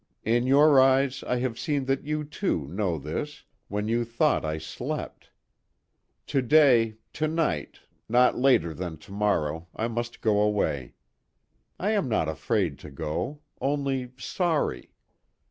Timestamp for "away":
10.41-10.95